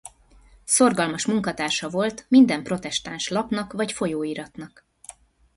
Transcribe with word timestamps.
Szorgalmas 0.63 1.25
munkatársa 1.25 1.89
volt 1.89 2.25
minden 2.29 2.63
protestáns 2.63 3.27
lapnak 3.27 3.73
vagy 3.73 3.91
folyóiratnak. 3.91 4.85